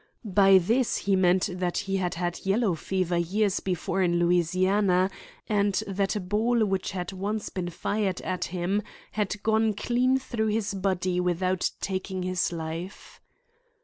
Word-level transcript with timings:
By 0.25 0.57
this 0.57 0.97
he 0.97 1.15
meant 1.15 1.47
that 1.53 1.77
he 1.77 1.97
had 1.97 2.15
had 2.15 2.43
yellow 2.43 2.73
fever 2.73 3.17
years 3.19 3.59
before 3.59 4.01
in 4.01 4.17
Louisiana, 4.17 5.11
and 5.47 5.75
that 5.85 6.15
a 6.15 6.19
ball 6.19 6.65
which 6.65 6.89
had 6.89 7.11
once 7.13 7.49
been 7.49 7.69
fired 7.69 8.19
at 8.21 8.45
him 8.45 8.81
had 9.11 9.43
gone 9.43 9.75
clean 9.75 10.17
through 10.17 10.47
his 10.47 10.73
body 10.73 11.19
without 11.19 11.69
taking 11.81 12.23
his 12.23 12.51
life. 12.51 13.21